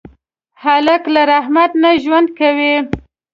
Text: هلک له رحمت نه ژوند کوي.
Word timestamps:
هلک 0.63 1.03
له 1.13 1.21
رحمت 1.31 1.71
نه 1.83 1.89
ژوند 2.03 2.27
کوي. 2.39 2.75